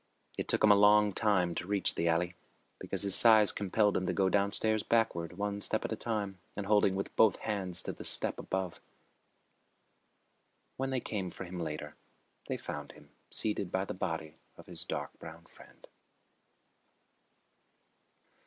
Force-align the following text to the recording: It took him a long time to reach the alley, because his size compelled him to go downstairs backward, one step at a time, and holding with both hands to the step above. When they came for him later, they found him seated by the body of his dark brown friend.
It 0.35 0.47
took 0.47 0.63
him 0.63 0.71
a 0.71 0.75
long 0.75 1.13
time 1.13 1.53
to 1.53 1.67
reach 1.67 1.93
the 1.93 2.07
alley, 2.07 2.33
because 2.79 3.03
his 3.03 3.13
size 3.13 3.51
compelled 3.51 3.95
him 3.95 4.07
to 4.07 4.13
go 4.13 4.29
downstairs 4.29 4.81
backward, 4.81 5.37
one 5.37 5.61
step 5.61 5.85
at 5.85 5.91
a 5.91 5.95
time, 5.95 6.39
and 6.55 6.65
holding 6.65 6.95
with 6.95 7.15
both 7.15 7.35
hands 7.41 7.83
to 7.83 7.91
the 7.91 8.03
step 8.03 8.39
above. 8.39 8.81
When 10.75 10.89
they 10.89 11.01
came 11.01 11.29
for 11.29 11.43
him 11.45 11.59
later, 11.59 11.93
they 12.47 12.57
found 12.57 12.93
him 12.93 13.11
seated 13.29 13.71
by 13.71 13.85
the 13.85 13.93
body 13.93 14.37
of 14.57 14.65
his 14.65 14.83
dark 14.83 15.19
brown 15.19 15.45
friend. 15.45 15.87